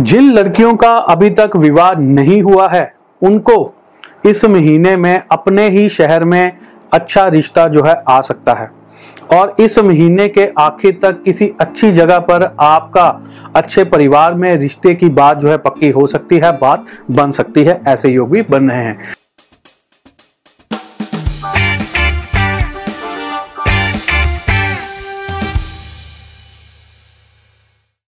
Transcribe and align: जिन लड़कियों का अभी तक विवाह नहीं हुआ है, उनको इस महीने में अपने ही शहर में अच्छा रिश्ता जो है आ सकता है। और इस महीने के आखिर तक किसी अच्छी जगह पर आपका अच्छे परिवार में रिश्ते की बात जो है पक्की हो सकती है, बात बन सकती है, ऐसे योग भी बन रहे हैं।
जिन 0.00 0.30
लड़कियों 0.32 0.74
का 0.76 0.92
अभी 0.92 1.30
तक 1.30 1.50
विवाह 1.56 1.92
नहीं 1.92 2.42
हुआ 2.42 2.68
है, 2.68 2.94
उनको 3.22 3.74
इस 4.26 4.44
महीने 4.44 4.96
में 4.96 5.22
अपने 5.30 5.68
ही 5.68 5.88
शहर 5.88 6.24
में 6.24 6.52
अच्छा 6.92 7.26
रिश्ता 7.28 7.66
जो 7.66 7.82
है 7.82 7.94
आ 8.08 8.20
सकता 8.20 8.54
है। 8.54 8.70
और 9.32 9.56
इस 9.60 9.78
महीने 9.78 10.28
के 10.28 10.48
आखिर 10.58 10.98
तक 11.02 11.22
किसी 11.22 11.52
अच्छी 11.60 11.92
जगह 11.92 12.18
पर 12.18 12.56
आपका 12.60 13.08
अच्छे 13.56 13.84
परिवार 13.84 14.34
में 14.34 14.54
रिश्ते 14.56 14.94
की 14.94 15.08
बात 15.08 15.38
जो 15.38 15.50
है 15.50 15.58
पक्की 15.58 15.90
हो 15.90 16.06
सकती 16.06 16.38
है, 16.38 16.52
बात 16.52 16.86
बन 17.10 17.30
सकती 17.30 17.64
है, 17.64 17.80
ऐसे 17.88 18.08
योग 18.08 18.30
भी 18.30 18.42
बन 18.42 18.70
रहे 18.70 18.84
हैं। 18.84 18.98